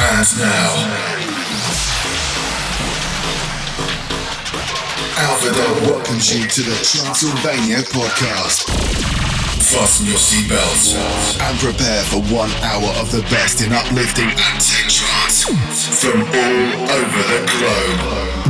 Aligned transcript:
And 0.00 0.26
now, 0.40 0.72
welcomes 5.84 6.32
you 6.32 6.48
to 6.48 6.62
the 6.62 6.72
Transylvania 6.80 7.84
podcast. 7.92 8.64
Fasten 9.60 10.06
your 10.06 10.16
seatbelts 10.16 10.96
and 11.38 11.58
prepare 11.60 12.02
for 12.04 12.24
one 12.32 12.50
hour 12.64 12.88
of 12.96 13.12
the 13.12 13.20
best 13.28 13.60
in 13.60 13.72
uplifting 13.74 14.24
and 14.24 14.60
trance 14.88 15.44
from 16.00 16.22
all 16.22 16.90
over 16.96 17.22
the 17.28 17.44
globe. 17.60 18.00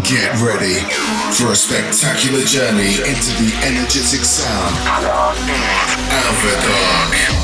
Get 0.07 0.31
ready 0.39 0.79
for 1.35 1.51
a 1.51 1.57
spectacular 1.57 2.47
journey 2.47 2.95
into 3.03 3.35
the 3.43 3.51
energetic 3.67 4.23
sound 4.23 4.75
of 6.15 7.40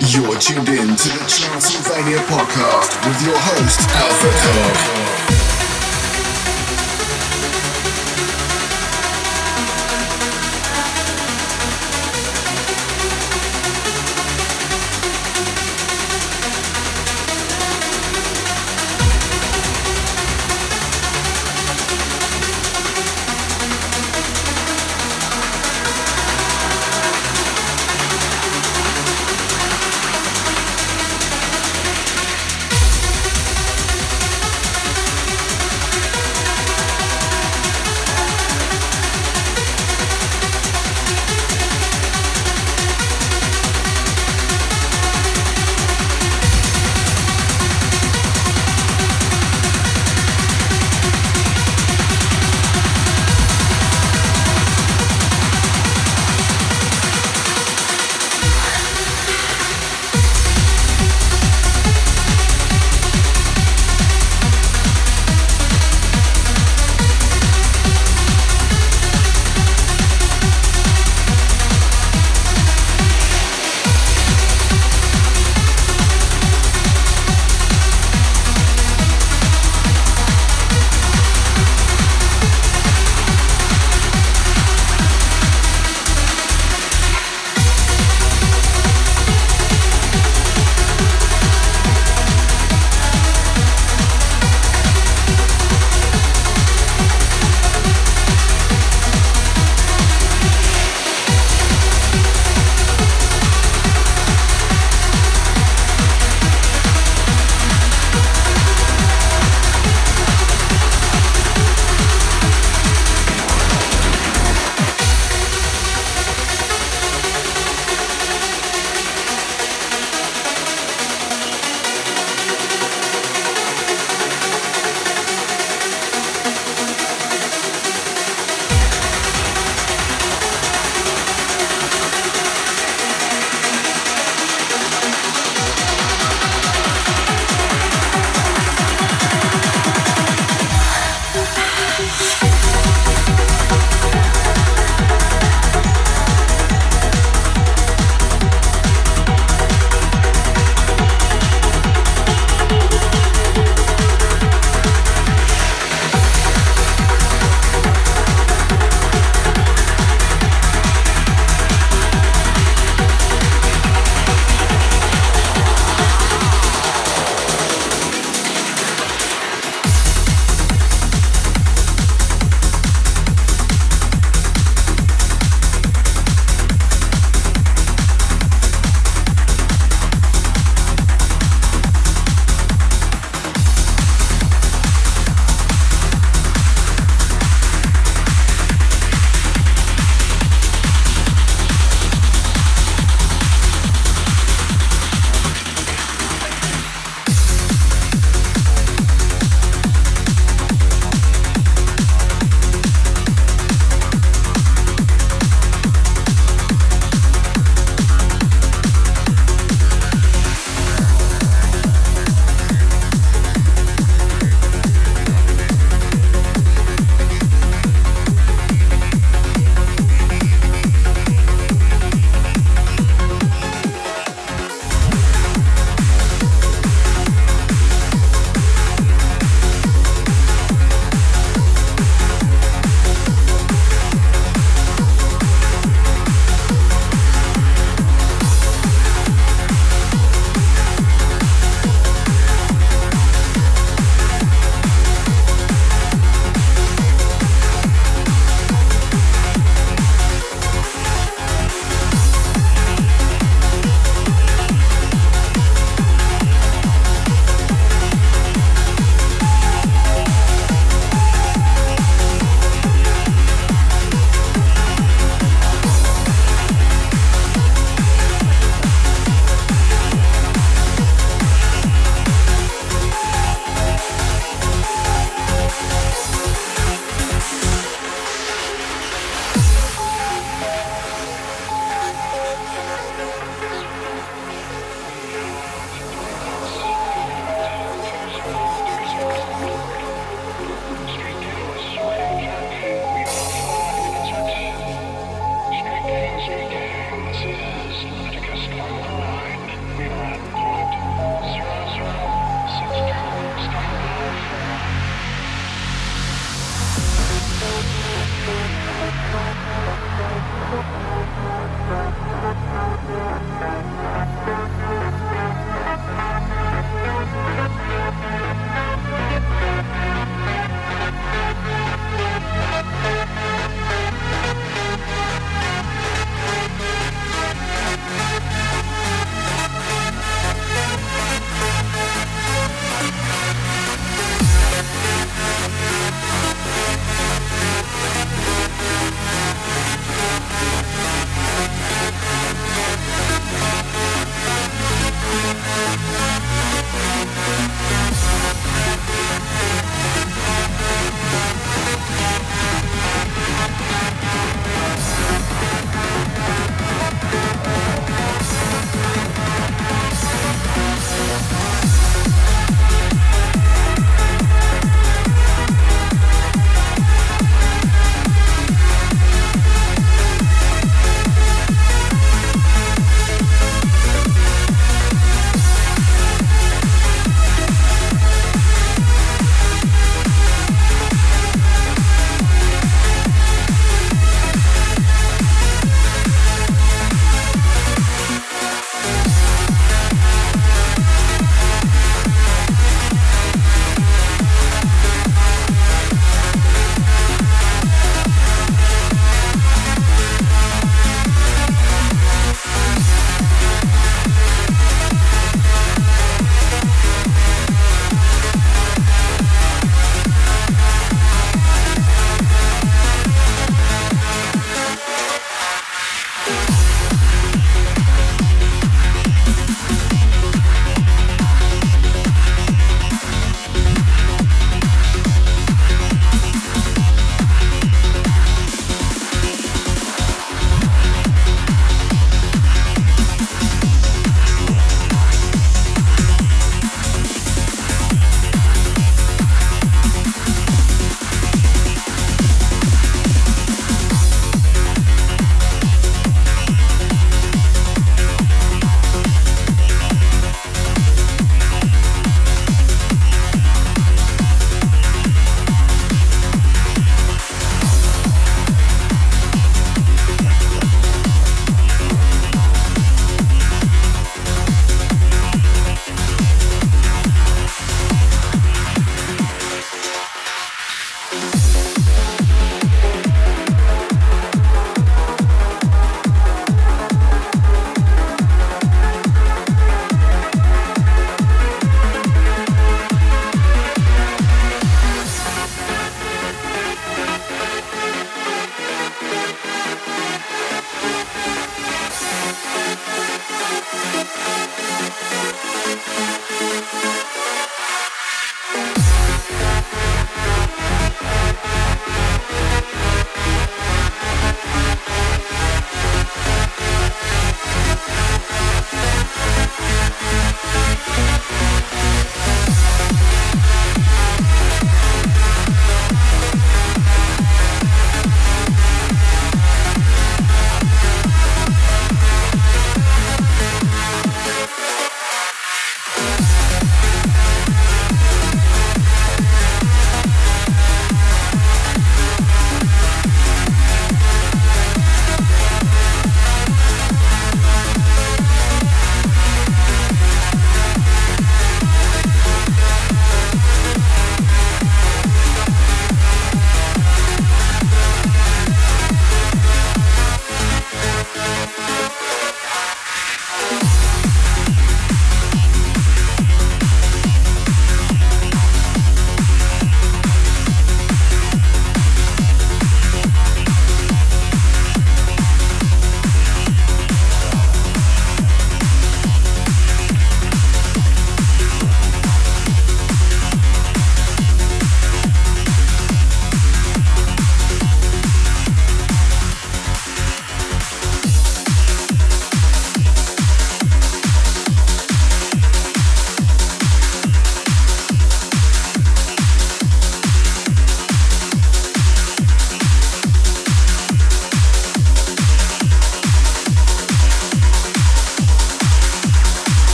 You're 0.00 0.38
tuned 0.38 0.68
in 0.68 0.94
to 0.94 1.08
the 1.08 1.24
Transylvania 1.26 2.18
podcast 2.18 3.04
with 3.04 3.20
your 3.26 3.36
host, 3.36 3.80
Alpha 3.90 5.24
Dog. 5.24 5.27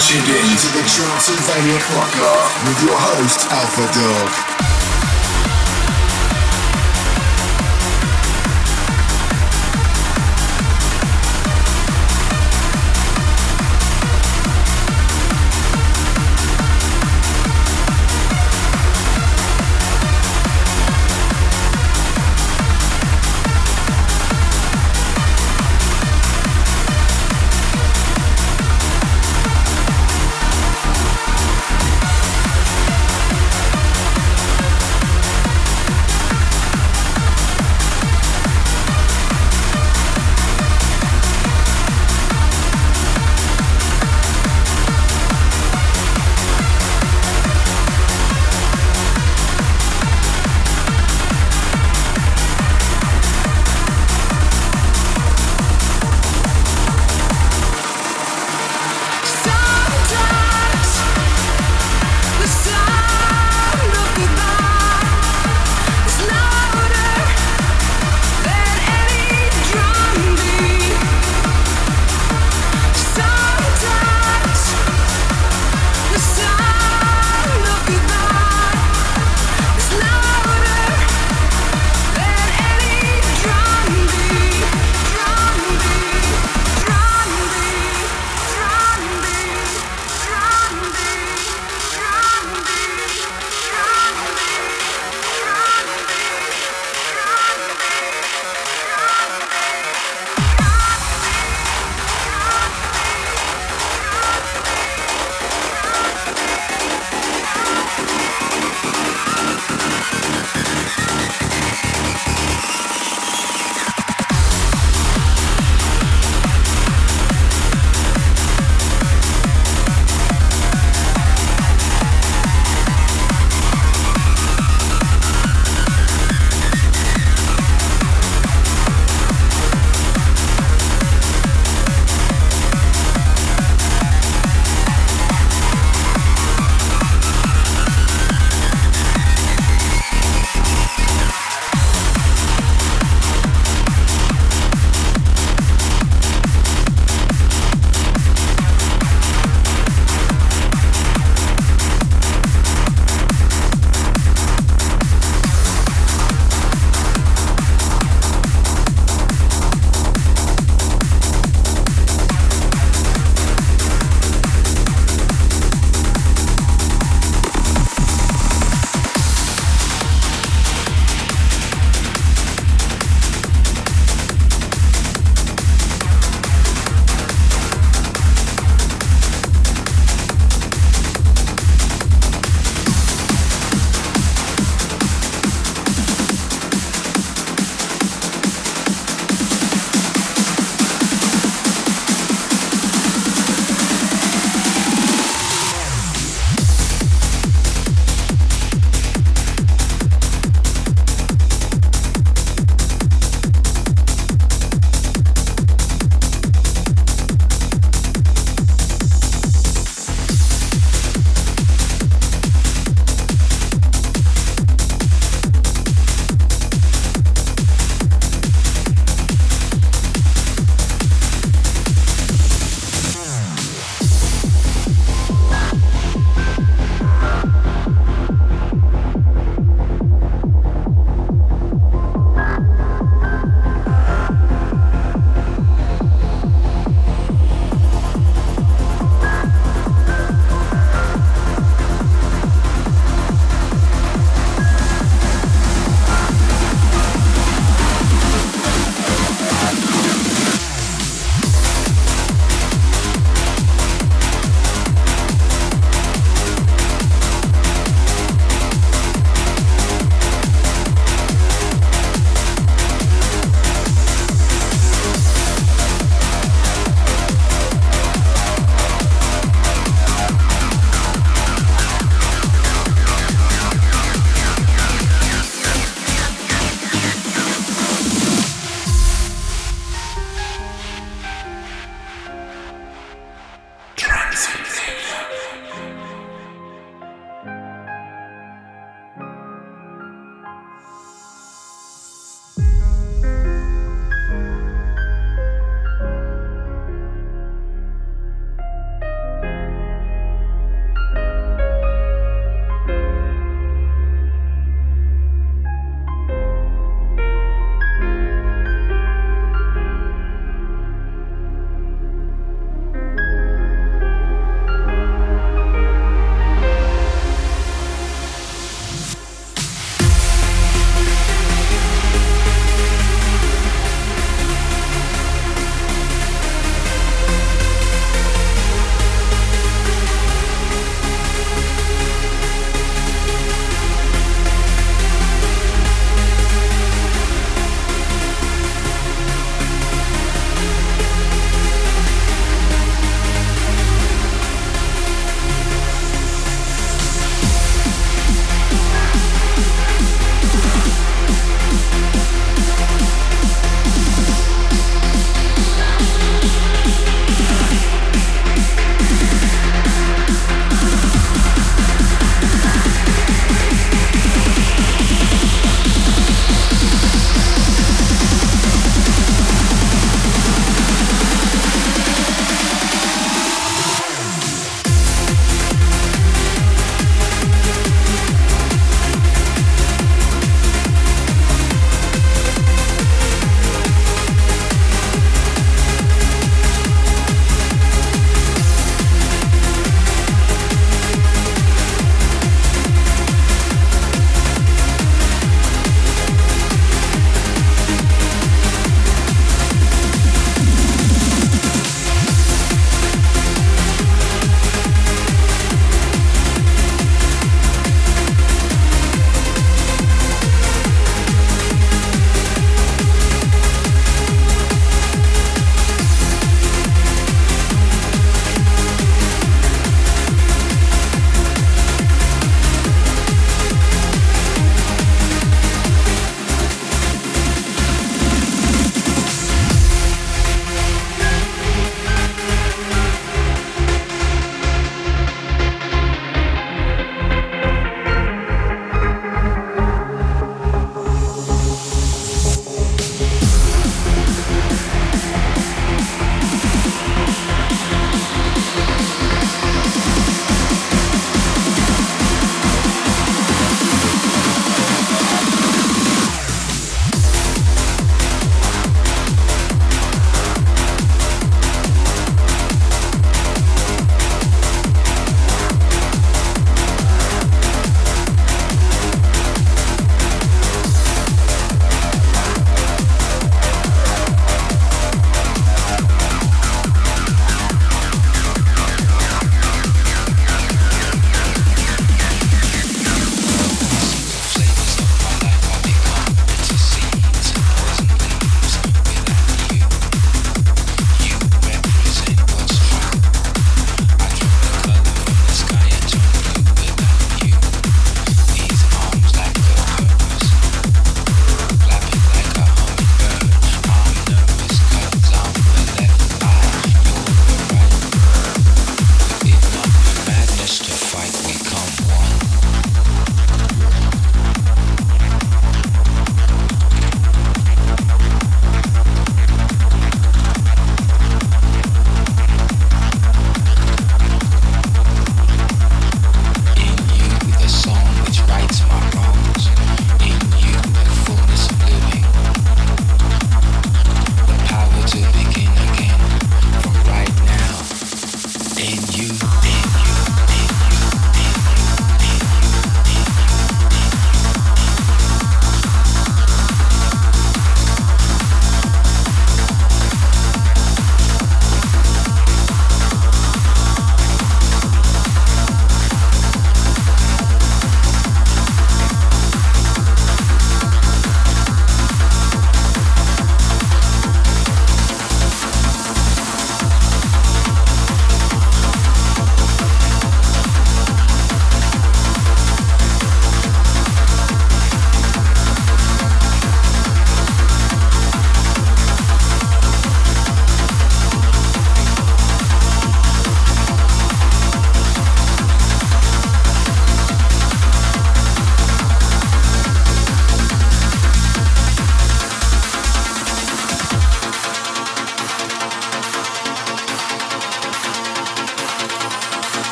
Tuned 0.00 0.28
in 0.28 0.56
to 0.56 0.68
the 0.72 0.82
Transylvania 0.88 1.78
Clock 1.78 2.14
with 2.64 2.82
your 2.84 2.96
host, 2.96 3.46
Alpha 3.50 3.84
Dog. 3.92 4.49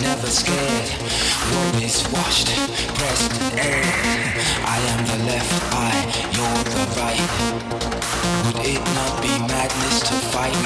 never 0.00 0.26
scared. 0.28 0.88
Always 1.56 1.96
washed, 2.12 2.48
pressed 2.96 3.34
air. 3.56 3.82
I 4.64 4.78
am 4.92 5.00
the 5.06 5.18
left 5.30 5.52
eye, 5.74 6.04
you're 6.36 6.64
the 6.74 6.84
right. 7.00 7.20
Would 8.44 8.66
it 8.66 8.82
not 8.98 9.22
be 9.22 9.32
madness 9.52 10.00
to 10.08 10.14
fight 10.32 10.56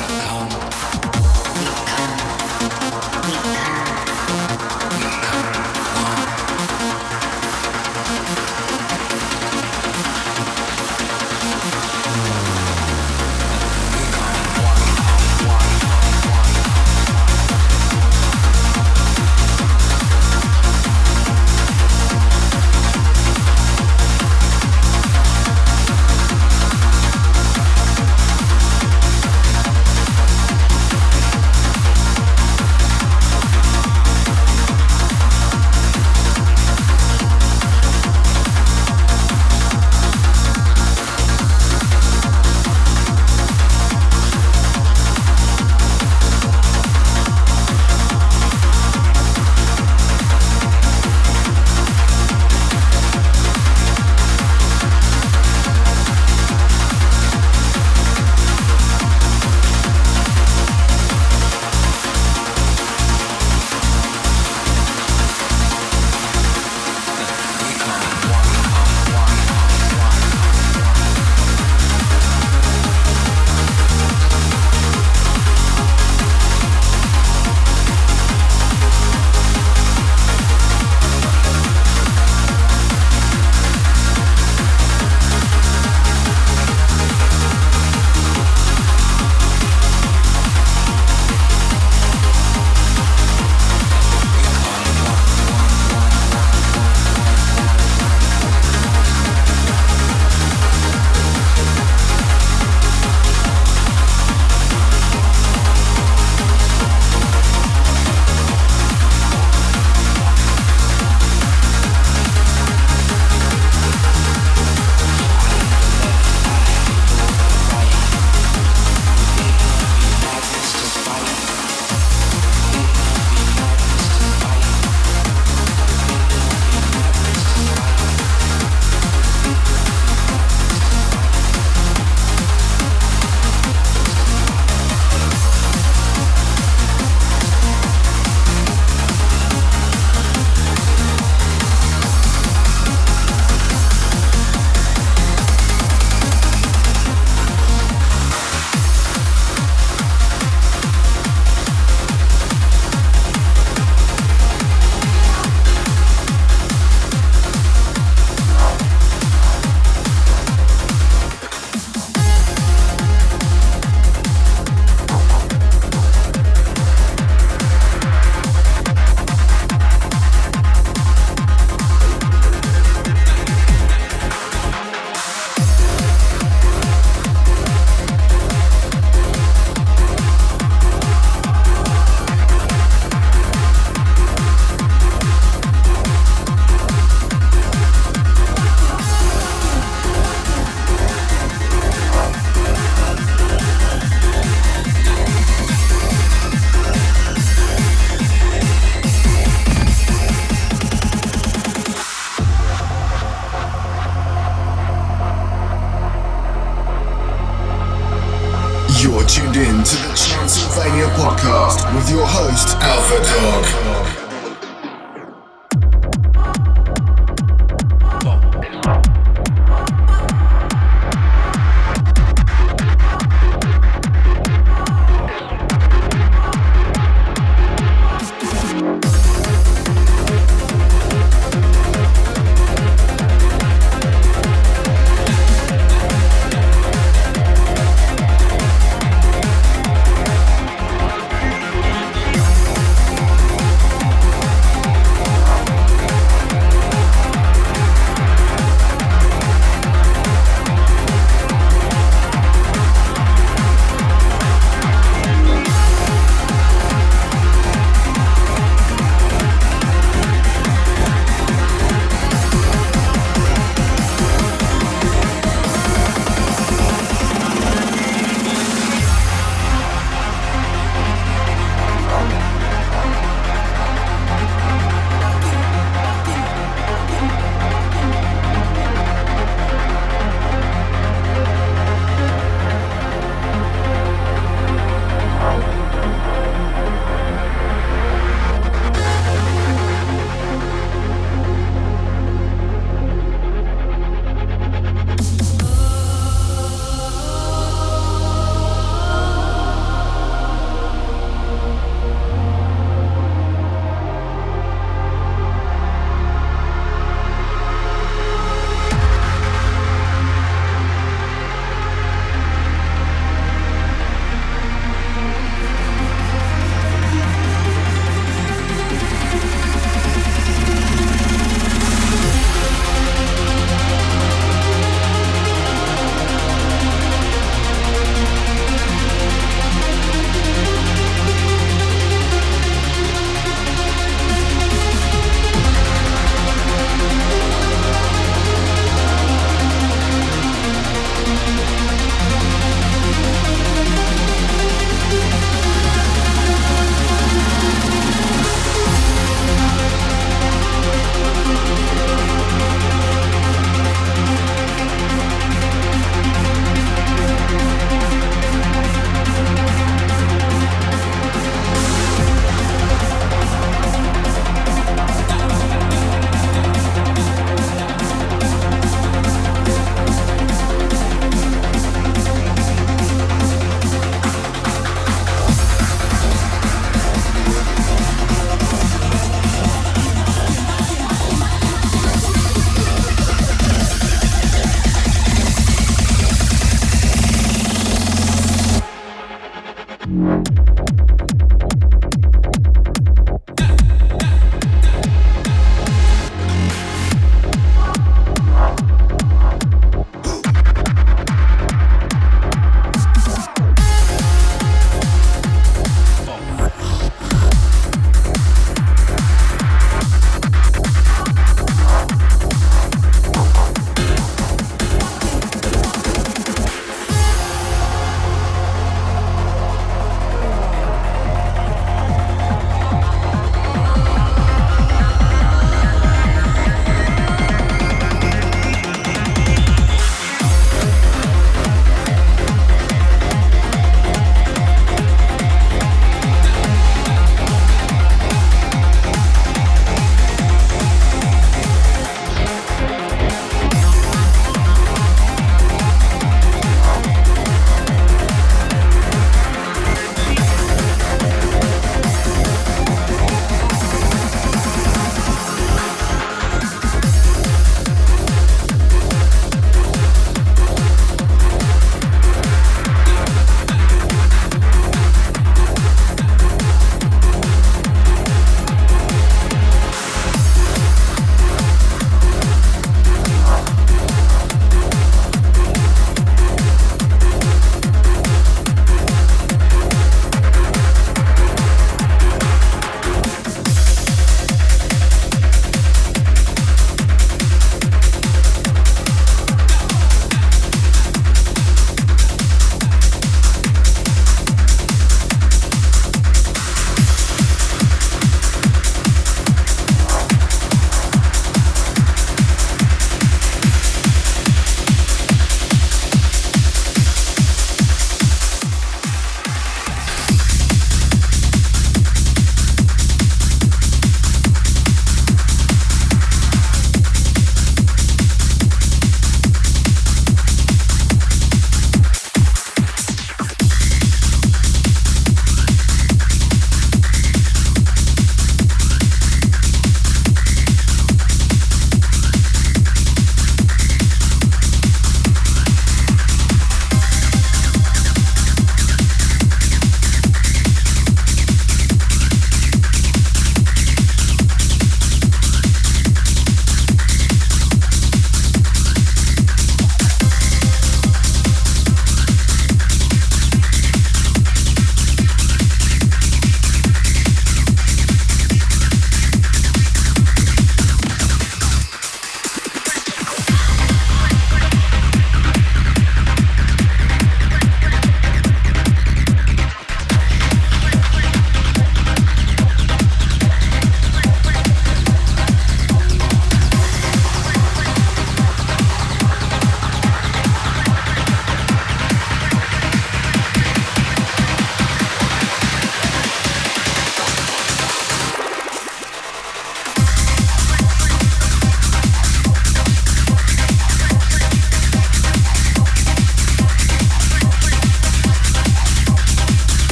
Podcast 211.03 211.93
with 211.97 212.09
your 212.09 212.25
host, 212.25 212.77
Alpha 212.81 213.19
Dog. 213.19 214.24